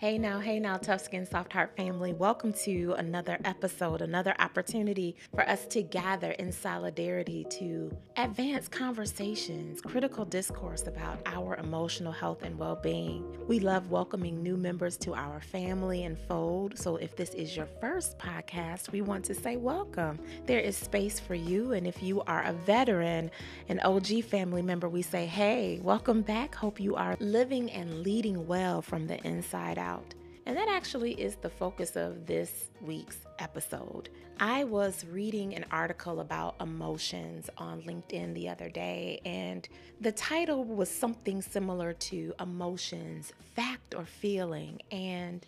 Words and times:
Hey 0.00 0.16
now, 0.16 0.40
hey 0.40 0.58
now, 0.58 0.78
tough 0.78 1.02
skin, 1.02 1.26
soft 1.26 1.52
heart 1.52 1.76
family. 1.76 2.14
Welcome 2.14 2.54
to 2.64 2.94
another 2.96 3.38
episode, 3.44 4.00
another 4.00 4.34
opportunity 4.38 5.14
for 5.34 5.46
us 5.46 5.66
to 5.66 5.82
gather 5.82 6.30
in 6.30 6.52
solidarity 6.52 7.44
to 7.58 7.94
advance 8.16 8.66
conversations, 8.66 9.82
critical 9.82 10.24
discourse 10.24 10.86
about 10.86 11.20
our 11.26 11.54
emotional 11.56 12.12
health 12.12 12.44
and 12.44 12.58
well 12.58 12.76
being. 12.76 13.26
We 13.46 13.60
love 13.60 13.90
welcoming 13.90 14.42
new 14.42 14.56
members 14.56 14.96
to 14.98 15.12
our 15.12 15.42
family 15.42 16.04
and 16.04 16.18
fold. 16.18 16.78
So 16.78 16.96
if 16.96 17.14
this 17.14 17.34
is 17.34 17.54
your 17.54 17.66
first 17.66 18.18
podcast, 18.18 18.92
we 18.92 19.02
want 19.02 19.26
to 19.26 19.34
say 19.34 19.56
welcome. 19.56 20.18
There 20.46 20.60
is 20.60 20.78
space 20.78 21.20
for 21.20 21.34
you. 21.34 21.72
And 21.72 21.86
if 21.86 22.02
you 22.02 22.22
are 22.22 22.42
a 22.44 22.54
veteran, 22.54 23.30
an 23.68 23.80
OG 23.80 24.24
family 24.24 24.62
member, 24.62 24.88
we 24.88 25.02
say, 25.02 25.26
hey, 25.26 25.78
welcome 25.82 26.22
back. 26.22 26.54
Hope 26.54 26.80
you 26.80 26.96
are 26.96 27.18
living 27.20 27.70
and 27.70 28.02
leading 28.02 28.46
well 28.46 28.80
from 28.80 29.06
the 29.06 29.22
inside 29.26 29.76
out 29.76 29.89
out. 29.90 30.14
And 30.46 30.56
that 30.56 30.68
actually 30.68 31.12
is 31.12 31.36
the 31.36 31.50
focus 31.50 31.96
of 31.96 32.26
this 32.26 32.70
week's 32.80 33.18
episode. 33.38 34.08
I 34.38 34.64
was 34.64 35.04
reading 35.04 35.54
an 35.54 35.66
article 35.70 36.20
about 36.20 36.56
emotions 36.60 37.50
on 37.58 37.82
LinkedIn 37.82 38.34
the 38.34 38.48
other 38.48 38.70
day, 38.70 39.20
and 39.24 39.68
the 40.00 40.12
title 40.12 40.64
was 40.64 40.90
something 40.90 41.42
similar 41.42 41.92
to 41.92 42.32
emotions, 42.40 43.32
fact 43.54 43.94
or 43.94 44.06
feeling. 44.06 44.80
And 44.90 45.46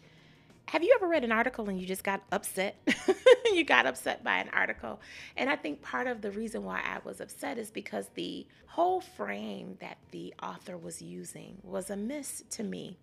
have 0.66 0.82
you 0.82 0.92
ever 0.96 1.08
read 1.08 1.24
an 1.24 1.32
article 1.32 1.68
and 1.68 1.80
you 1.80 1.86
just 1.86 2.04
got 2.04 2.22
upset? 2.30 2.76
you 3.52 3.64
got 3.64 3.86
upset 3.86 4.22
by 4.22 4.38
an 4.38 4.50
article. 4.52 5.00
And 5.36 5.48
I 5.48 5.56
think 5.56 5.82
part 5.82 6.06
of 6.06 6.20
the 6.20 6.30
reason 6.30 6.64
why 6.64 6.80
I 6.84 6.98
was 7.04 7.20
upset 7.20 7.58
is 7.58 7.70
because 7.70 8.08
the 8.14 8.46
whole 8.66 9.00
frame 9.00 9.78
that 9.80 9.98
the 10.10 10.34
author 10.42 10.76
was 10.76 11.00
using 11.00 11.58
was 11.62 11.90
a 11.90 11.96
miss 11.96 12.44
to 12.50 12.62
me. 12.62 12.98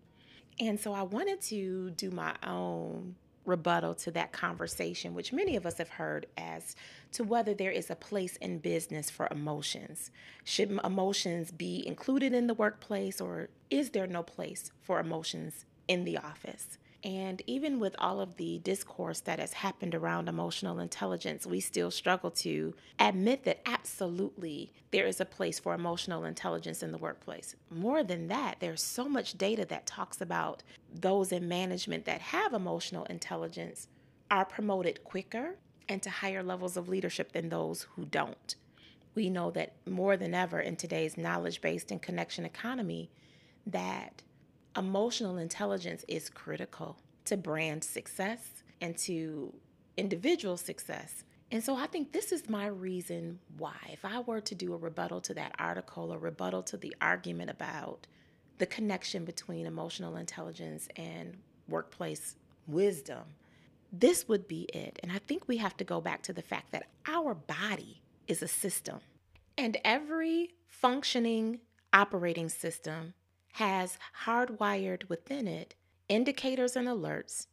And 0.60 0.80
so 0.80 0.94
I 0.94 1.04
wanted 1.04 1.42
to 1.44 1.92
do 1.92 2.12
my 2.12 2.36
own 2.46 3.16
rebuttal 3.46 3.96
to 3.96 4.12
that 4.12 4.32
conversation, 4.32 5.14
which 5.16 5.34
many 5.34 5.56
of 5.56 5.66
us 5.66 5.78
have 5.78 5.90
heard 5.90 6.28
as 6.38 6.76
to 7.14 7.24
whether 7.24 7.54
there 7.54 7.72
is 7.72 7.90
a 7.90 7.96
place 7.96 8.36
in 8.38 8.60
business 8.60 9.10
for 9.10 9.28
emotions. 9.32 10.12
Should 10.44 10.80
emotions 10.84 11.52
be 11.52 11.86
included 11.88 12.34
in 12.34 12.48
the 12.48 12.54
workplace, 12.54 13.20
or 13.22 13.50
is 13.70 13.92
there 13.92 14.08
no 14.08 14.22
place 14.22 14.72
for 14.82 15.00
emotions 15.00 15.66
in 15.88 16.04
the 16.04 16.18
office? 16.18 16.78
And 17.04 17.42
even 17.48 17.80
with 17.80 17.96
all 17.98 18.20
of 18.20 18.36
the 18.36 18.60
discourse 18.60 19.22
that 19.22 19.40
has 19.40 19.54
happened 19.54 19.96
around 19.96 20.28
emotional 20.28 20.80
intelligence, 20.80 21.46
we 21.46 21.62
still 21.62 21.92
struggle 21.92 22.30
to 22.32 22.74
admit 23.00 23.46
that 23.46 23.62
absolutely 23.66 24.74
there 24.92 25.08
is 25.08 25.22
a 25.22 25.26
place 25.26 25.60
for 25.60 25.74
emotional 25.74 26.26
intelligence 26.26 26.84
in 26.84 26.92
the 26.92 26.98
workplace. 26.98 27.56
More 27.70 28.04
than 28.04 28.28
that, 28.28 28.58
there's 28.60 28.84
so 28.84 29.08
much 29.08 29.38
data 29.38 29.66
that 29.66 29.86
talks 29.86 30.20
about 30.20 30.62
those 30.94 31.32
in 31.32 31.48
management 31.48 32.04
that 32.06 32.20
have 32.20 32.54
emotional 32.54 33.06
intelligence 33.06 33.88
are 34.30 34.46
promoted 34.46 35.04
quicker 35.06 35.56
and 35.88 36.04
to 36.04 36.10
higher 36.10 36.44
levels 36.44 36.76
of 36.76 36.90
leadership 36.90 37.32
than 37.32 37.50
those 37.50 37.84
who 37.96 38.06
don't. 38.06 38.56
We 39.16 39.30
know 39.30 39.52
that 39.52 39.74
more 39.88 40.18
than 40.18 40.36
ever 40.36 40.60
in 40.60 40.76
today's 40.76 41.18
knowledge 41.18 41.62
based 41.62 41.92
and 41.92 42.02
connection 42.02 42.46
economy, 42.46 43.10
that 43.66 44.22
emotional 44.78 45.38
intelligence 45.38 46.06
is 46.08 46.30
critical 46.30 46.98
to 47.26 47.38
brand 47.38 47.84
success 47.84 48.64
and 48.82 48.98
to 48.98 49.54
individual 49.98 50.58
success. 50.58 51.24
And 51.52 51.64
so 51.64 51.76
I 51.76 51.88
think 51.88 52.12
this 52.12 52.32
is 52.32 52.48
my 52.48 52.68
reason 52.68 53.40
why, 53.58 53.76
if 53.92 54.06
I 54.06 54.20
were 54.20 54.42
to 54.42 54.56
do 54.56 54.74
a 54.74 54.78
rebuttal 54.78 55.20
to 55.22 55.34
that 55.34 55.56
article, 55.58 56.12
a 56.12 56.18
rebuttal 56.18 56.64
to 56.64 56.78
the 56.78 56.96
argument 57.02 57.50
about 57.50 58.08
the 58.60 58.68
connection 58.68 59.26
between 59.26 59.66
emotional 59.66 60.16
intelligence 60.16 60.88
and 60.96 61.38
workplace 61.68 62.36
wisdom, 62.68 63.24
this 63.92 64.28
would 64.28 64.48
be 64.48 64.64
it. 64.74 65.00
And 65.02 65.12
I 65.12 65.18
think 65.18 65.48
we 65.48 65.58
have 65.58 65.76
to 65.78 65.84
go 65.84 66.00
back 66.02 66.22
to 66.24 66.34
the 66.34 66.44
fact 66.44 66.72
that 66.72 66.88
our 67.08 67.34
body 67.34 68.02
is 68.28 68.44
a 68.44 68.48
system, 68.48 69.00
and 69.58 69.78
every 69.84 70.52
functioning 70.68 71.60
operating 71.92 72.50
system 72.50 73.16
has 73.54 73.98
hardwired 74.26 75.08
within 75.10 75.48
it 75.48 75.76
indicators 76.10 76.76
and 76.76 76.88
alerts. 76.88 77.46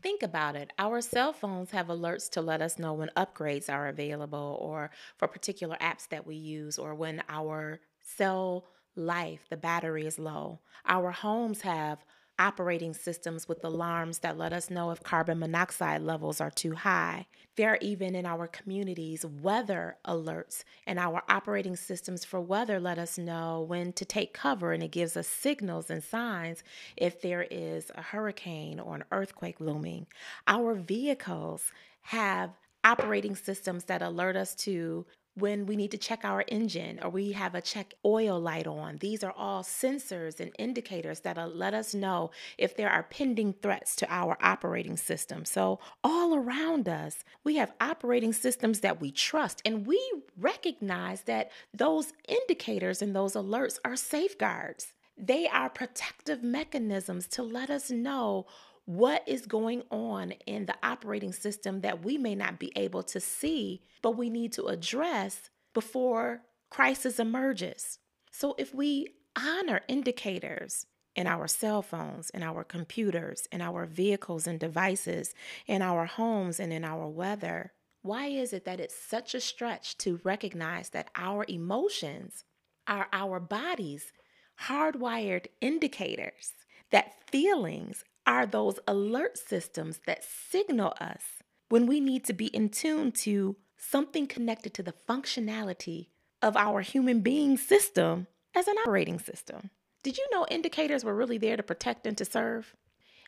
Think 0.00 0.22
about 0.22 0.54
it. 0.54 0.72
Our 0.78 1.00
cell 1.00 1.32
phones 1.32 1.72
have 1.72 1.88
alerts 1.88 2.30
to 2.30 2.40
let 2.40 2.62
us 2.62 2.78
know 2.78 2.94
when 2.94 3.10
upgrades 3.16 3.68
are 3.68 3.88
available 3.88 4.56
or 4.60 4.90
for 5.16 5.26
particular 5.26 5.76
apps 5.80 6.08
that 6.08 6.24
we 6.24 6.36
use 6.36 6.78
or 6.78 6.94
when 6.94 7.22
our 7.28 7.80
cell 8.00 8.64
life, 8.94 9.40
the 9.50 9.56
battery 9.56 10.06
is 10.06 10.18
low. 10.18 10.60
Our 10.86 11.10
homes 11.10 11.62
have 11.62 12.04
operating 12.38 12.94
systems 12.94 13.48
with 13.48 13.64
alarms 13.64 14.20
that 14.20 14.38
let 14.38 14.52
us 14.52 14.70
know 14.70 14.90
if 14.90 15.02
carbon 15.02 15.38
monoxide 15.38 16.02
levels 16.02 16.40
are 16.40 16.50
too 16.50 16.74
high. 16.74 17.26
There 17.56 17.70
are 17.70 17.78
even 17.80 18.14
in 18.14 18.24
our 18.26 18.46
communities 18.46 19.24
weather 19.24 19.96
alerts, 20.06 20.62
and 20.86 20.98
our 20.98 21.22
operating 21.28 21.76
systems 21.76 22.24
for 22.24 22.40
weather 22.40 22.78
let 22.78 22.98
us 22.98 23.18
know 23.18 23.62
when 23.62 23.92
to 23.94 24.04
take 24.04 24.32
cover, 24.32 24.72
and 24.72 24.82
it 24.82 24.92
gives 24.92 25.16
us 25.16 25.26
signals 25.26 25.90
and 25.90 26.02
signs 26.02 26.62
if 26.96 27.20
there 27.20 27.46
is 27.50 27.90
a 27.94 28.02
hurricane 28.02 28.78
or 28.78 28.94
an 28.94 29.04
earthquake 29.10 29.60
looming. 29.60 30.06
Our 30.46 30.74
vehicles 30.74 31.72
have 32.02 32.50
operating 32.84 33.34
systems 33.34 33.84
that 33.84 34.02
alert 34.02 34.36
us 34.36 34.54
to 34.54 35.04
when 35.38 35.66
we 35.66 35.76
need 35.76 35.90
to 35.90 35.98
check 35.98 36.24
our 36.24 36.44
engine 36.48 36.98
or 37.02 37.10
we 37.10 37.32
have 37.32 37.54
a 37.54 37.60
check 37.60 37.94
oil 38.04 38.40
light 38.40 38.66
on. 38.66 38.98
These 38.98 39.22
are 39.22 39.32
all 39.36 39.62
sensors 39.62 40.40
and 40.40 40.52
indicators 40.58 41.20
that 41.20 41.38
let 41.56 41.74
us 41.74 41.94
know 41.94 42.30
if 42.56 42.76
there 42.76 42.90
are 42.90 43.04
pending 43.04 43.54
threats 43.54 43.96
to 43.96 44.12
our 44.12 44.36
operating 44.42 44.96
system. 44.96 45.44
So, 45.44 45.78
all 46.02 46.34
around 46.34 46.88
us, 46.88 47.24
we 47.44 47.56
have 47.56 47.72
operating 47.80 48.32
systems 48.32 48.80
that 48.80 49.00
we 49.00 49.10
trust, 49.10 49.62
and 49.64 49.86
we 49.86 50.00
recognize 50.36 51.22
that 51.22 51.50
those 51.72 52.12
indicators 52.26 53.02
and 53.02 53.14
those 53.14 53.34
alerts 53.34 53.78
are 53.84 53.96
safeguards. 53.96 54.92
They 55.16 55.48
are 55.48 55.68
protective 55.68 56.42
mechanisms 56.42 57.26
to 57.28 57.42
let 57.42 57.70
us 57.70 57.90
know 57.90 58.46
what 58.88 59.22
is 59.26 59.44
going 59.44 59.82
on 59.90 60.30
in 60.46 60.64
the 60.64 60.74
operating 60.82 61.30
system 61.30 61.82
that 61.82 62.02
we 62.02 62.16
may 62.16 62.34
not 62.34 62.58
be 62.58 62.72
able 62.74 63.02
to 63.02 63.20
see, 63.20 63.82
but 64.00 64.16
we 64.16 64.30
need 64.30 64.50
to 64.50 64.64
address 64.64 65.50
before 65.74 66.40
crisis 66.70 67.20
emerges. 67.20 67.98
So 68.30 68.54
if 68.56 68.74
we 68.74 69.08
honor 69.36 69.82
indicators 69.88 70.86
in 71.14 71.26
our 71.26 71.46
cell 71.46 71.82
phones, 71.82 72.30
in 72.30 72.42
our 72.42 72.64
computers, 72.64 73.46
in 73.52 73.60
our 73.60 73.84
vehicles 73.84 74.46
and 74.46 74.58
devices, 74.58 75.34
in 75.66 75.82
our 75.82 76.06
homes, 76.06 76.58
and 76.58 76.72
in 76.72 76.82
our 76.82 77.06
weather, 77.08 77.74
why 78.00 78.28
is 78.28 78.54
it 78.54 78.64
that 78.64 78.80
it's 78.80 78.96
such 78.96 79.34
a 79.34 79.40
stretch 79.40 79.98
to 79.98 80.18
recognize 80.24 80.88
that 80.90 81.10
our 81.14 81.44
emotions 81.46 82.44
are 82.86 83.08
our 83.12 83.38
body's 83.38 84.14
hardwired 84.62 85.48
indicators? 85.60 86.54
That 86.90 87.12
feelings 87.30 88.02
are 88.28 88.44
those 88.44 88.78
alert 88.86 89.38
systems 89.38 90.00
that 90.06 90.22
signal 90.22 90.92
us 91.00 91.22
when 91.70 91.86
we 91.86 91.98
need 91.98 92.24
to 92.26 92.34
be 92.34 92.46
in 92.48 92.68
tune 92.68 93.10
to 93.10 93.56
something 93.78 94.26
connected 94.26 94.74
to 94.74 94.82
the 94.82 94.94
functionality 95.08 96.08
of 96.42 96.54
our 96.54 96.82
human 96.82 97.20
being 97.20 97.56
system 97.56 98.26
as 98.54 98.68
an 98.68 98.76
operating 98.84 99.18
system. 99.18 99.70
Did 100.02 100.18
you 100.18 100.26
know 100.30 100.46
indicators 100.50 101.04
were 101.04 101.14
really 101.14 101.38
there 101.38 101.56
to 101.56 101.62
protect 101.62 102.06
and 102.06 102.18
to 102.18 102.24
serve? 102.26 102.76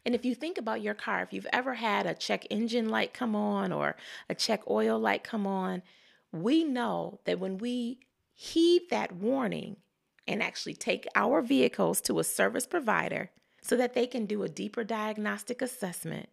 And 0.04 0.14
if 0.14 0.24
you 0.24 0.34
think 0.34 0.58
about 0.58 0.82
your 0.82 0.94
car, 0.94 1.22
if 1.22 1.32
you've 1.32 1.46
ever 1.50 1.74
had 1.74 2.04
a 2.04 2.14
check 2.14 2.46
engine 2.50 2.90
light 2.90 3.14
come 3.14 3.34
on 3.34 3.72
or 3.72 3.96
a 4.28 4.34
check 4.34 4.68
oil 4.68 4.98
light 4.98 5.24
come 5.24 5.46
on, 5.46 5.82
we 6.30 6.62
know 6.62 7.20
that 7.24 7.38
when 7.40 7.56
we 7.56 8.00
heed 8.34 8.82
that 8.90 9.12
warning 9.12 9.76
and 10.28 10.42
actually 10.42 10.74
take 10.74 11.06
our 11.14 11.40
vehicles 11.40 12.02
to 12.02 12.18
a 12.18 12.24
service 12.24 12.66
provider, 12.66 13.30
so 13.62 13.76
that 13.76 13.94
they 13.94 14.06
can 14.06 14.26
do 14.26 14.42
a 14.42 14.48
deeper 14.48 14.84
diagnostic 14.84 15.62
assessment. 15.62 16.28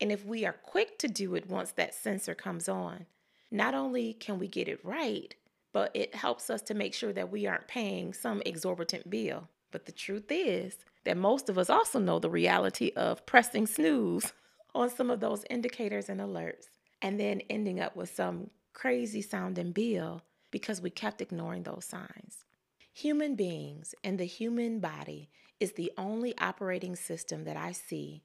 And 0.00 0.10
if 0.10 0.24
we 0.24 0.44
are 0.44 0.52
quick 0.52 0.98
to 0.98 1.08
do 1.08 1.34
it 1.34 1.48
once 1.48 1.72
that 1.72 1.94
sensor 1.94 2.34
comes 2.34 2.68
on, 2.68 3.06
not 3.50 3.74
only 3.74 4.14
can 4.14 4.38
we 4.38 4.48
get 4.48 4.68
it 4.68 4.84
right, 4.84 5.34
but 5.72 5.90
it 5.94 6.14
helps 6.14 6.50
us 6.50 6.62
to 6.62 6.74
make 6.74 6.94
sure 6.94 7.12
that 7.12 7.30
we 7.30 7.46
aren't 7.46 7.68
paying 7.68 8.12
some 8.12 8.42
exorbitant 8.44 9.08
bill. 9.08 9.48
But 9.70 9.86
the 9.86 9.92
truth 9.92 10.26
is 10.30 10.76
that 11.04 11.16
most 11.16 11.48
of 11.48 11.58
us 11.58 11.70
also 11.70 11.98
know 11.98 12.18
the 12.18 12.30
reality 12.30 12.92
of 12.96 13.24
pressing 13.26 13.66
snooze 13.66 14.32
on 14.74 14.90
some 14.90 15.10
of 15.10 15.20
those 15.20 15.44
indicators 15.50 16.08
and 16.08 16.20
alerts 16.20 16.66
and 17.00 17.18
then 17.18 17.42
ending 17.50 17.80
up 17.80 17.96
with 17.96 18.14
some 18.14 18.50
crazy 18.72 19.20
sounding 19.20 19.72
bill 19.72 20.22
because 20.50 20.80
we 20.80 20.90
kept 20.90 21.20
ignoring 21.20 21.64
those 21.64 21.84
signs. 21.84 22.44
Human 22.92 23.34
beings 23.34 23.94
and 24.04 24.18
the 24.18 24.24
human 24.24 24.78
body 24.80 25.30
is 25.62 25.72
the 25.74 25.92
only 25.96 26.36
operating 26.38 26.96
system 26.96 27.44
that 27.44 27.56
I 27.56 27.70
see 27.70 28.24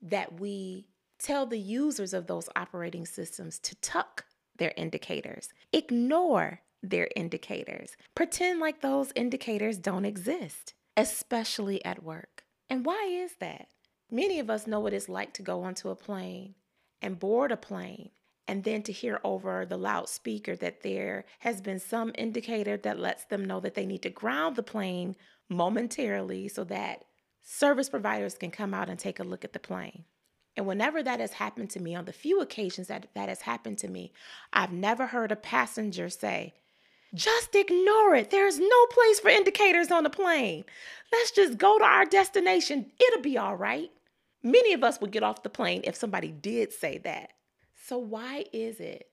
that 0.00 0.38
we 0.38 0.86
tell 1.18 1.44
the 1.44 1.58
users 1.58 2.14
of 2.14 2.28
those 2.28 2.48
operating 2.54 3.04
systems 3.04 3.58
to 3.58 3.74
tuck 3.80 4.26
their 4.56 4.72
indicators, 4.76 5.48
ignore 5.72 6.60
their 6.80 7.08
indicators, 7.16 7.96
pretend 8.14 8.60
like 8.60 8.80
those 8.80 9.10
indicators 9.16 9.76
don't 9.76 10.04
exist, 10.04 10.74
especially 10.96 11.84
at 11.84 12.04
work. 12.04 12.44
And 12.70 12.86
why 12.86 13.08
is 13.10 13.32
that? 13.40 13.66
Many 14.08 14.38
of 14.38 14.48
us 14.48 14.68
know 14.68 14.78
what 14.78 14.92
it's 14.92 15.08
like 15.08 15.34
to 15.34 15.42
go 15.42 15.64
onto 15.64 15.88
a 15.88 15.96
plane 15.96 16.54
and 17.02 17.18
board 17.18 17.50
a 17.50 17.56
plane 17.56 18.10
and 18.46 18.62
then 18.62 18.84
to 18.84 18.92
hear 18.92 19.20
over 19.24 19.66
the 19.66 19.76
loudspeaker 19.76 20.54
that 20.54 20.82
there 20.84 21.24
has 21.40 21.60
been 21.60 21.80
some 21.80 22.12
indicator 22.16 22.76
that 22.76 23.00
lets 23.00 23.24
them 23.24 23.44
know 23.44 23.58
that 23.58 23.74
they 23.74 23.84
need 23.84 24.02
to 24.02 24.10
ground 24.10 24.54
the 24.54 24.62
plane 24.62 25.16
momentarily 25.48 26.48
so 26.48 26.64
that 26.64 27.04
service 27.42 27.88
providers 27.88 28.36
can 28.36 28.50
come 28.50 28.74
out 28.74 28.88
and 28.88 28.98
take 28.98 29.18
a 29.18 29.24
look 29.24 29.44
at 29.44 29.52
the 29.52 29.58
plane. 29.58 30.04
And 30.56 30.66
whenever 30.66 31.02
that 31.02 31.20
has 31.20 31.34
happened 31.34 31.70
to 31.70 31.80
me, 31.80 31.94
on 31.94 32.04
the 32.04 32.12
few 32.12 32.40
occasions 32.40 32.88
that 32.88 33.06
that 33.14 33.28
has 33.28 33.42
happened 33.42 33.78
to 33.78 33.88
me, 33.88 34.12
I've 34.52 34.72
never 34.72 35.06
heard 35.06 35.30
a 35.30 35.36
passenger 35.36 36.08
say, 36.08 36.52
just 37.14 37.54
ignore 37.54 38.14
it. 38.14 38.30
There's 38.30 38.58
no 38.58 38.86
place 38.90 39.20
for 39.20 39.28
indicators 39.28 39.90
on 39.90 40.02
the 40.02 40.10
plane. 40.10 40.64
Let's 41.12 41.30
just 41.30 41.58
go 41.58 41.78
to 41.78 41.84
our 41.84 42.04
destination. 42.04 42.90
It'll 43.00 43.22
be 43.22 43.38
all 43.38 43.56
right. 43.56 43.90
Many 44.42 44.72
of 44.72 44.84
us 44.84 45.00
would 45.00 45.12
get 45.12 45.22
off 45.22 45.42
the 45.42 45.48
plane 45.48 45.82
if 45.84 45.96
somebody 45.96 46.32
did 46.32 46.72
say 46.72 46.98
that. 46.98 47.30
So, 47.86 47.96
why 47.96 48.44
is 48.52 48.80
it 48.80 49.08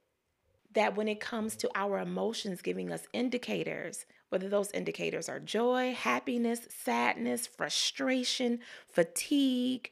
that 0.76 0.96
when 0.96 1.08
it 1.08 1.20
comes 1.20 1.56
to 1.56 1.70
our 1.74 2.00
emotions 2.00 2.62
giving 2.62 2.92
us 2.92 3.08
indicators, 3.14 4.06
whether 4.30 4.50
those 4.50 4.72
indicators 4.72 5.28
are 5.28 5.40
joy, 5.40 5.94
happiness, 5.94 6.68
sadness, 6.70 7.48
frustration, 7.48 8.60
fatigue, 8.88 9.92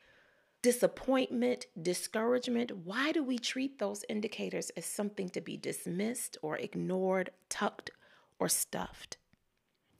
disappointment, 0.61 1.65
discouragement, 1.81 2.71
why 2.85 3.11
do 3.11 3.23
we 3.23 3.37
treat 3.37 3.79
those 3.79 4.05
indicators 4.07 4.69
as 4.71 4.85
something 4.85 5.29
to 5.29 5.41
be 5.41 5.57
dismissed 5.57 6.37
or 6.41 6.57
ignored, 6.57 7.31
tucked, 7.49 7.89
or 8.39 8.47
stuffed? 8.47 9.17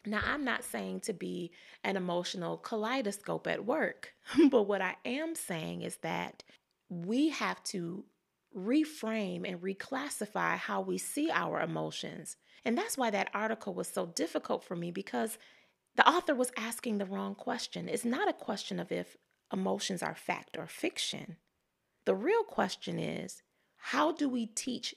Now, 0.05 0.21
I'm 0.25 0.43
not 0.43 0.65
saying 0.65 1.01
to 1.01 1.13
be 1.13 1.51
an 1.83 1.95
emotional 1.95 2.57
kaleidoscope 2.57 3.47
at 3.47 3.65
work, 3.65 4.13
but 4.49 4.63
what 4.63 4.81
I 4.81 4.95
am 5.05 5.35
saying 5.35 5.81
is 5.81 5.97
that 5.97 6.43
we 6.89 7.29
have 7.29 7.63
to 7.65 8.03
reframe 8.55 9.47
and 9.47 9.61
reclassify 9.61 10.57
how 10.57 10.81
we 10.81 10.97
see 10.97 11.29
our 11.31 11.61
emotions. 11.61 12.37
And 12.65 12.77
that's 12.77 12.97
why 12.97 13.09
that 13.09 13.29
article 13.33 13.73
was 13.73 13.87
so 13.87 14.05
difficult 14.05 14.63
for 14.63 14.75
me 14.75 14.91
because 14.91 15.37
the 15.95 16.07
author 16.07 16.33
was 16.33 16.51
asking 16.57 16.97
the 16.97 17.05
wrong 17.05 17.35
question. 17.35 17.89
It's 17.89 18.05
not 18.05 18.29
a 18.29 18.33
question 18.33 18.79
of 18.79 18.91
if 18.91 19.17
emotions 19.51 20.01
are 20.01 20.15
fact 20.15 20.57
or 20.57 20.67
fiction. 20.67 21.37
The 22.05 22.15
real 22.15 22.43
question 22.43 22.99
is 22.99 23.43
how 23.77 24.11
do 24.11 24.29
we 24.29 24.45
teach 24.45 24.95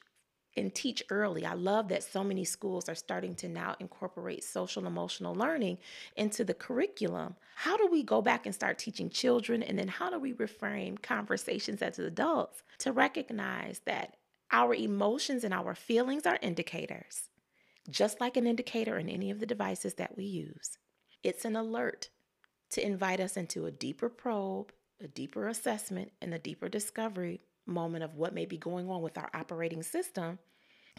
and 0.56 0.75
teach 0.75 1.03
early. 1.11 1.44
I 1.44 1.55
love 1.55 1.88
that 1.88 2.03
so 2.03 2.25
many 2.25 2.44
schools 2.44 2.88
are 2.88 2.94
starting 2.94 3.35
to 3.37 3.49
now 3.49 3.76
incorporate 3.81 4.43
social 4.44 4.87
emotional 4.87 5.35
learning 5.35 5.79
into 6.17 6.44
the 6.44 6.55
curriculum. 6.55 7.37
How 7.55 7.76
do 7.76 7.88
we 7.91 8.03
go 8.03 8.23
back 8.23 8.47
and 8.47 8.55
start 8.55 8.79
teaching 8.79 9.11
children? 9.11 9.62
And 9.62 9.79
then 9.79 9.88
how 9.88 10.11
do 10.11 10.19
we 10.19 10.32
reframe 10.35 11.00
conversations 11.00 11.82
as 11.82 11.99
adults 11.99 12.62
to 12.79 12.93
recognize 12.93 13.81
that 13.85 14.17
our 14.53 14.75
emotions 14.75 15.44
and 15.44 15.53
our 15.53 15.75
feelings 15.75 16.26
are 16.26 16.38
indicators, 16.41 17.29
just 17.91 18.20
like 18.20 18.37
an 18.37 18.47
indicator 18.47 18.99
in 18.99 19.09
any 19.09 19.31
of 19.31 19.41
the 19.41 19.47
devices 19.47 19.94
that 19.94 20.17
we 20.17 20.25
use? 20.25 20.79
It's 21.23 21.44
an 21.44 21.56
alert 21.56 22.11
to 22.70 22.85
invite 22.85 23.20
us 23.20 23.37
into 23.37 23.67
a 23.67 23.70
deeper 23.70 24.09
probe, 24.09 24.73
a 25.02 25.09
deeper 25.09 25.49
assessment, 25.49 26.12
and 26.20 26.32
a 26.32 26.38
deeper 26.38 26.69
discovery 26.69 27.43
moment 27.66 28.04
of 28.04 28.14
what 28.14 28.34
may 28.34 28.46
be 28.46 28.56
going 28.56 28.88
on 28.88 29.02
with 29.02 29.18
our 29.18 29.30
operating 29.34 29.82
system 29.82 30.38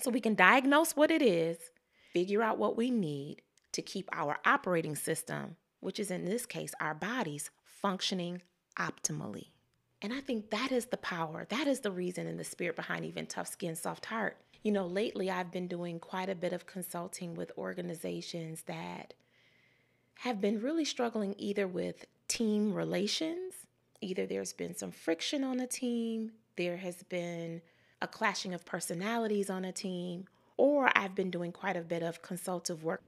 so 0.02 0.12
we 0.12 0.22
can 0.22 0.36
diagnose 0.36 0.96
what 0.96 1.10
it 1.10 1.22
is, 1.22 1.58
figure 2.14 2.44
out 2.44 2.58
what 2.58 2.78
we 2.78 2.92
need 2.92 3.42
to 3.72 3.82
keep 3.82 4.10
our 4.12 4.38
operating 4.46 4.96
system, 4.96 5.56
which 5.80 6.00
is 6.00 6.12
in 6.12 6.26
this 6.26 6.46
case 6.46 6.74
our 6.80 6.94
bodies, 6.94 7.50
functioning 7.64 8.42
optimally. 8.78 9.50
And 10.02 10.14
I 10.14 10.20
think 10.20 10.52
that 10.52 10.72
is 10.72 10.86
the 10.86 10.98
power, 10.98 11.48
that 11.50 11.68
is 11.68 11.80
the 11.80 11.92
reason 11.92 12.28
and 12.28 12.40
the 12.40 12.44
spirit 12.44 12.76
behind 12.76 13.06
even 13.06 13.26
Tough 13.26 13.48
Skin, 13.48 13.76
Soft 13.76 14.06
Heart. 14.06 14.38
You 14.62 14.72
know, 14.72 14.86
lately 14.86 15.32
I've 15.32 15.52
been 15.52 15.68
doing 15.68 16.00
quite 16.00 16.30
a 16.30 16.36
bit 16.36 16.54
of 16.54 16.68
consulting 16.68 17.34
with 17.34 17.52
organizations 17.58 18.64
that 18.64 19.14
have 20.20 20.42
been 20.42 20.62
really 20.62 20.86
struggling 20.86 21.36
either 21.38 21.68
with 21.68 22.06
team 22.28 22.74
relations, 22.74 23.54
either 24.02 24.26
there's 24.26 24.54
been 24.54 24.76
some 24.76 24.92
friction 24.92 25.44
on 25.44 25.58
the 25.58 25.68
team, 25.68 26.32
there 26.58 26.78
has 26.78 27.04
been 27.04 27.62
a 28.02 28.08
clashing 28.08 28.54
of 28.54 28.66
personalities 28.66 29.50
on 29.50 29.64
a 29.64 29.72
team, 29.72 30.26
or 30.58 30.90
I've 30.96 31.16
been 31.16 31.32
doing 31.32 31.52
quite 31.52 31.78
a 31.78 31.82
bit 31.82 32.04
of 32.04 32.22
consultative 32.22 32.84
work 32.84 33.02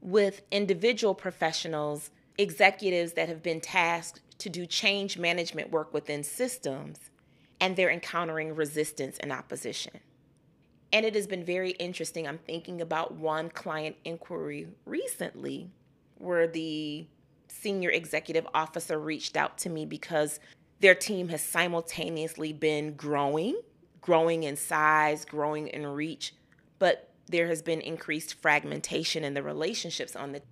with 0.00 0.42
individual 0.50 1.14
professionals, 1.14 2.10
executives 2.36 3.14
that 3.14 3.28
have 3.28 3.42
been 3.42 3.60
tasked 3.60 4.20
to 4.38 4.48
do 4.48 4.66
change 4.66 5.18
management 5.18 5.70
work 5.70 5.92
within 5.92 6.22
systems, 6.22 7.10
and 7.60 7.74
they're 7.74 7.90
encountering 7.90 8.54
resistance 8.54 9.18
and 9.18 9.32
opposition. 9.32 10.00
And 10.92 11.04
it 11.04 11.14
has 11.14 11.26
been 11.26 11.44
very 11.44 11.72
interesting. 11.72 12.26
I'm 12.26 12.38
thinking 12.38 12.80
about 12.80 13.14
one 13.14 13.50
client 13.50 13.96
inquiry 14.04 14.68
recently 14.86 15.70
where 16.16 16.46
the 16.46 17.06
senior 17.48 17.90
executive 17.90 18.46
officer 18.54 18.98
reached 18.98 19.36
out 19.36 19.58
to 19.58 19.70
me 19.70 19.84
because 19.84 20.40
their 20.80 20.94
team 20.94 21.28
has 21.28 21.42
simultaneously 21.42 22.52
been 22.52 22.94
growing, 22.94 23.60
growing 24.00 24.44
in 24.44 24.56
size, 24.56 25.24
growing 25.24 25.68
in 25.68 25.86
reach, 25.86 26.34
but 26.78 27.10
there 27.26 27.48
has 27.48 27.62
been 27.62 27.80
increased 27.80 28.34
fragmentation 28.40 29.24
in 29.24 29.34
the 29.34 29.42
relationships 29.42 30.16
on 30.16 30.32
the 30.32 30.42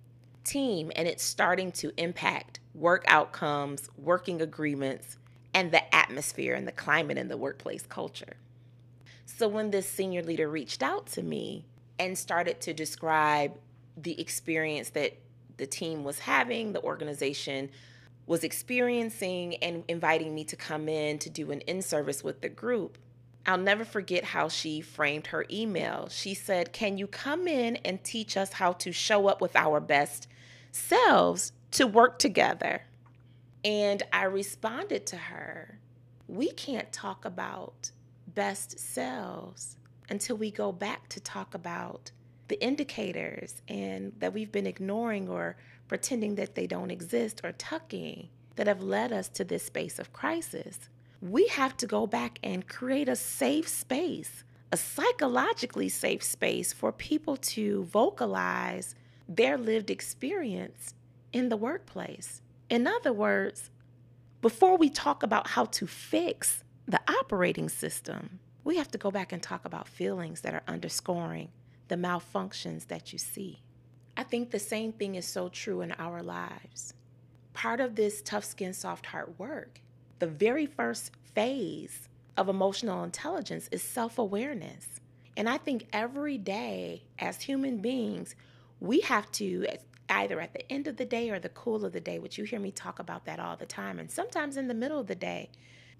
team, 0.43 0.91
and 0.95 1.07
it's 1.07 1.23
starting 1.23 1.71
to 1.71 1.91
impact 1.97 2.59
work 2.73 3.03
outcomes, 3.07 3.89
working 3.97 4.41
agreements, 4.41 5.17
and 5.53 5.71
the 5.71 5.95
atmosphere 5.95 6.53
and 6.53 6.67
the 6.67 6.71
climate 6.71 7.17
in 7.17 7.29
the 7.29 7.37
workplace 7.37 7.85
culture. 7.87 8.37
So, 9.25 9.47
when 9.47 9.71
this 9.71 9.87
senior 9.87 10.23
leader 10.23 10.49
reached 10.49 10.83
out 10.83 11.07
to 11.07 11.23
me 11.23 11.65
and 11.99 12.17
started 12.17 12.61
to 12.61 12.73
describe 12.73 13.53
the 13.97 14.19
experience 14.21 14.89
that 14.91 15.17
the 15.57 15.65
team 15.65 16.03
was 16.03 16.19
having, 16.19 16.73
the 16.73 16.81
organization 16.83 17.69
was 18.27 18.43
experiencing 18.43 19.55
and 19.55 19.83
inviting 19.87 20.35
me 20.35 20.43
to 20.43 20.55
come 20.55 20.87
in 20.87 21.17
to 21.19 21.29
do 21.29 21.49
an 21.51 21.61
in 21.61 21.81
service 21.81 22.23
with 22.23 22.41
the 22.41 22.49
group. 22.49 22.97
I'll 23.45 23.57
never 23.57 23.85
forget 23.85 24.25
how 24.25 24.49
she 24.49 24.81
framed 24.81 25.27
her 25.27 25.45
email. 25.49 26.09
She 26.09 26.33
said, 26.33 26.73
Can 26.73 26.97
you 26.97 27.07
come 27.07 27.47
in 27.47 27.77
and 27.77 28.03
teach 28.03 28.35
us 28.35 28.51
how 28.53 28.73
to 28.73 28.91
show 28.91 29.27
up 29.27 29.39
with 29.39 29.55
our 29.55 29.79
best 29.79 30.27
selves 30.73 31.53
to 31.71 31.87
work 31.87 32.19
together? 32.19 32.83
And 33.63 34.03
I 34.11 34.23
responded 34.25 35.05
to 35.07 35.15
her, 35.15 35.79
We 36.27 36.51
can't 36.51 36.91
talk 36.91 37.23
about 37.23 37.91
best 38.27 38.77
selves 38.77 39.77
until 40.09 40.35
we 40.35 40.51
go 40.51 40.73
back 40.73 41.07
to 41.09 41.21
talk 41.21 41.53
about 41.53 42.11
the 42.49 42.61
indicators 42.61 43.61
and 43.67 44.11
that 44.19 44.33
we've 44.33 44.51
been 44.51 44.67
ignoring 44.67 45.29
or 45.29 45.57
pretending 45.87 46.35
that 46.35 46.55
they 46.55 46.67
don't 46.67 46.91
exist 46.91 47.41
or 47.43 47.51
tucking 47.53 48.29
that 48.55 48.67
have 48.67 48.81
led 48.81 49.11
us 49.13 49.29
to 49.29 49.43
this 49.43 49.63
space 49.63 49.99
of 49.99 50.13
crisis. 50.13 50.89
We 51.21 51.47
have 51.47 51.77
to 51.77 51.87
go 51.87 52.05
back 52.07 52.39
and 52.43 52.67
create 52.67 53.09
a 53.09 53.15
safe 53.15 53.67
space, 53.67 54.43
a 54.71 54.77
psychologically 54.77 55.89
safe 55.89 56.23
space 56.23 56.73
for 56.73 56.91
people 56.91 57.37
to 57.37 57.85
vocalize 57.85 58.95
their 59.27 59.57
lived 59.57 59.89
experience 59.89 60.93
in 61.33 61.49
the 61.49 61.57
workplace. 61.57 62.41
In 62.69 62.87
other 62.87 63.13
words, 63.13 63.69
before 64.41 64.77
we 64.77 64.89
talk 64.89 65.23
about 65.23 65.47
how 65.47 65.65
to 65.65 65.87
fix 65.87 66.63
the 66.87 67.01
operating 67.07 67.69
system, 67.69 68.39
we 68.63 68.77
have 68.77 68.91
to 68.91 68.97
go 68.97 69.11
back 69.11 69.31
and 69.31 69.41
talk 69.41 69.65
about 69.65 69.87
feelings 69.87 70.41
that 70.41 70.53
are 70.53 70.63
underscoring 70.67 71.49
the 71.87 71.95
malfunctions 71.95 72.87
that 72.87 73.11
you 73.13 73.19
see. 73.19 73.61
I 74.17 74.23
think 74.23 74.49
the 74.49 74.59
same 74.59 74.93
thing 74.93 75.13
is 75.13 75.27
so 75.27 75.47
true 75.47 75.81
in 75.81 75.91
our 75.93 76.23
lives. 76.23 76.95
Part 77.53 77.79
of 77.79 77.95
this 77.95 78.23
tough 78.23 78.43
skin, 78.43 78.73
soft 78.73 79.05
heart 79.05 79.37
work, 79.37 79.79
the 80.17 80.25
very 80.25 80.65
first 80.65 81.11
phase 81.35 82.09
of 82.35 82.49
emotional 82.49 83.03
intelligence 83.03 83.69
is 83.71 83.83
self 83.83 84.17
awareness. 84.17 84.99
And 85.37 85.47
I 85.47 85.57
think 85.59 85.87
every 85.93 86.39
day 86.39 87.03
as 87.19 87.41
human 87.41 87.77
beings, 87.77 88.33
we 88.79 89.01
have 89.01 89.31
to, 89.33 89.67
either 90.09 90.41
at 90.41 90.53
the 90.53 90.71
end 90.71 90.87
of 90.87 90.97
the 90.97 91.05
day 91.05 91.29
or 91.29 91.37
the 91.37 91.49
cool 91.49 91.85
of 91.85 91.93
the 91.93 91.99
day, 91.99 92.17
which 92.17 92.39
you 92.39 92.43
hear 92.43 92.59
me 92.59 92.71
talk 92.71 92.97
about 92.97 93.25
that 93.25 93.39
all 93.39 93.55
the 93.55 93.67
time, 93.67 93.99
and 93.99 94.09
sometimes 94.09 94.57
in 94.57 94.67
the 94.67 94.73
middle 94.73 94.99
of 94.99 95.05
the 95.05 95.15
day, 95.15 95.51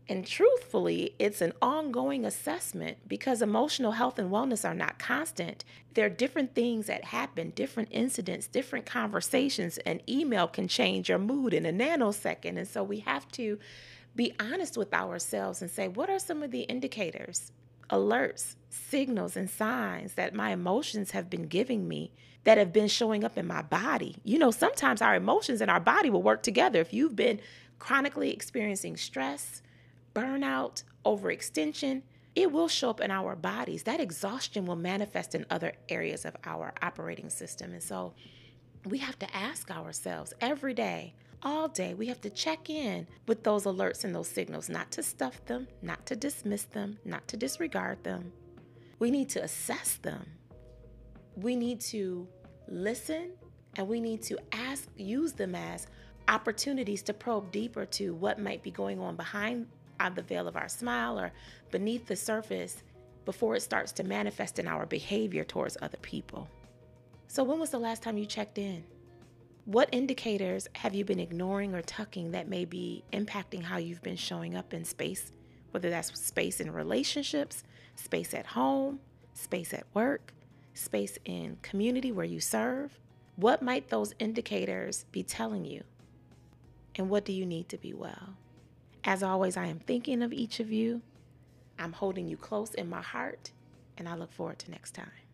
and 0.10 0.26
truthfully, 0.26 1.16
it's 1.20 1.42
an 1.42 1.52
ongoing 1.62 2.24
assessment 2.24 2.98
because 3.08 3.42
emotional 3.42 3.92
health 3.92 4.18
and 4.18 4.32
wellness 4.32 4.68
are 4.68 4.74
not 4.74 5.00
constant. 5.00 5.66
There 5.96 6.06
are 6.06 6.10
different 6.10 6.56
things 6.56 6.86
that 6.86 7.04
happen, 7.04 7.52
different 7.52 7.90
incidents, 7.92 8.48
different 8.48 8.86
conversations. 8.86 9.78
An 9.80 10.02
email 10.08 10.48
can 10.48 10.70
change 10.70 11.10
your 11.10 11.18
mood 11.18 11.54
in 11.54 11.66
a 11.66 11.74
nanosecond. 11.74 12.58
And 12.58 12.68
so 12.68 12.84
we 12.84 13.00
have 13.00 13.30
to 13.34 13.60
be 14.16 14.34
honest 14.40 14.78
with 14.78 14.94
ourselves 14.94 15.62
and 15.62 15.70
say, 15.70 15.90
what 15.90 16.10
are 16.10 16.20
some 16.20 16.42
of 16.42 16.52
the 16.52 16.62
indicators, 16.62 17.52
alerts, 17.90 18.56
signals, 18.70 19.36
and 19.36 19.50
signs 19.50 20.14
that 20.14 20.34
my 20.34 20.52
emotions 20.52 21.12
have 21.12 21.30
been 21.30 21.48
giving 21.48 21.86
me 21.86 22.12
that 22.46 22.58
have 22.58 22.72
been 22.72 22.88
showing 22.88 23.26
up 23.26 23.38
in 23.38 23.46
my 23.46 23.62
body? 23.62 24.16
You 24.24 24.40
know, 24.40 24.52
sometimes 24.52 25.02
our 25.02 25.16
emotions 25.16 25.60
and 25.60 25.70
our 25.70 25.82
body 25.82 26.10
will 26.10 26.24
work 26.24 26.44
together. 26.44 26.80
If 26.80 26.94
you've 26.94 27.18
been 27.18 27.42
chronically 27.78 28.32
experiencing 28.32 28.96
stress, 28.96 29.62
burnout, 30.18 30.82
overextension, 31.06 32.02
it 32.36 32.52
will 32.52 32.68
show 32.68 32.90
up 32.90 33.02
in 33.02 33.12
our 33.12 33.36
bodies. 33.36 33.84
That 33.84 34.00
exhaustion 34.00 34.66
will 34.66 34.76
manifest 34.76 35.36
in 35.36 35.46
other 35.50 35.74
areas 35.90 36.26
of 36.26 36.36
our 36.44 36.74
operating 36.82 37.30
system. 37.30 37.74
And 37.74 37.84
so 37.84 38.14
we 38.86 38.98
have 38.98 39.20
to 39.20 39.36
ask 39.36 39.70
ourselves 39.70 40.34
every 40.42 40.74
day, 40.74 41.14
all 41.44 41.68
day, 41.68 41.94
we 41.94 42.08
have 42.08 42.22
to 42.22 42.32
check 42.32 42.70
in 42.70 43.06
with 43.28 43.44
those 43.44 43.66
alerts 43.66 44.04
and 44.04 44.14
those 44.14 44.28
signals, 44.28 44.70
not 44.70 44.90
to 44.92 45.04
stuff 45.04 45.46
them, 45.46 45.68
not 45.84 46.04
to 46.08 46.16
dismiss 46.16 46.64
them, 46.64 46.98
not 47.06 47.28
to 47.28 47.38
disregard 47.38 48.04
them. 48.04 48.32
We 48.98 49.12
need 49.12 49.30
to 49.30 49.44
assess 49.44 49.98
them. 49.98 50.26
We 51.36 51.56
need 51.56 51.80
to 51.82 52.28
listen 52.68 53.34
and 53.76 53.88
we 53.88 54.00
need 54.00 54.24
to 54.24 54.40
ask, 54.52 54.90
use 54.98 55.34
them 55.34 55.54
as 55.54 55.86
opportunities 56.28 57.04
to 57.04 57.14
probe 57.14 57.52
deeper 57.52 57.86
to 57.86 58.16
what 58.16 58.40
might 58.40 58.64
be 58.64 58.72
going 58.72 59.00
on 59.00 59.16
behind 59.16 59.68
the 60.16 60.22
veil 60.22 60.48
of 60.48 60.56
our 60.56 60.70
smile 60.70 61.20
or 61.20 61.32
beneath 61.72 62.06
the 62.08 62.16
surface 62.16 62.84
before 63.26 63.56
it 63.56 63.62
starts 63.62 63.92
to 63.94 64.04
manifest 64.04 64.58
in 64.60 64.68
our 64.68 64.86
behavior 64.86 65.44
towards 65.44 65.78
other 65.82 65.98
people. 66.02 66.48
So, 67.28 67.44
when 67.44 67.60
was 67.60 67.72
the 67.72 67.80
last 67.80 68.02
time 68.02 68.18
you 68.18 68.26
checked 68.26 68.58
in? 68.58 68.84
What 69.66 69.90
indicators 69.92 70.68
have 70.74 70.96
you 70.96 71.04
been 71.04 71.20
ignoring 71.20 71.76
or 71.76 71.82
tucking 71.82 72.32
that 72.32 72.48
may 72.48 72.64
be 72.64 73.04
impacting 73.12 73.62
how 73.62 73.78
you've 73.78 74.02
been 74.02 74.16
showing 74.16 74.56
up 74.56 74.74
in 74.74 74.86
space? 74.86 75.34
Whether 75.72 75.90
that's 75.90 76.18
space 76.18 76.62
in 76.62 76.72
relationships, 76.72 77.66
space 77.96 78.34
at 78.34 78.46
home, 78.46 79.00
space 79.34 79.74
at 79.74 79.86
work, 79.94 80.34
space 80.74 81.18
in 81.26 81.58
community 81.62 82.14
where 82.14 82.26
you 82.26 82.40
serve. 82.40 82.98
What 83.36 83.62
might 83.62 83.90
those 83.90 84.14
indicators 84.20 85.06
be 85.12 85.24
telling 85.24 85.66
you? 85.66 85.84
And 86.96 87.10
what 87.10 87.26
do 87.26 87.34
you 87.34 87.46
need 87.46 87.68
to 87.70 87.78
be 87.78 87.94
well? 87.94 88.38
As 89.08 89.24
always, 89.24 89.56
I 89.56 89.68
am 89.68 89.80
thinking 89.80 90.22
of 90.22 90.34
each 90.34 90.60
of 90.60 90.70
you. 90.70 91.02
I'm 91.80 91.94
holding 91.94 92.28
you 92.28 92.36
close 92.36 92.74
in 92.74 92.90
my 92.90 93.02
heart, 93.02 93.52
and 93.98 94.08
I 94.08 94.16
look 94.16 94.34
forward 94.34 94.60
to 94.60 94.70
next 94.70 94.96
time. 94.96 95.27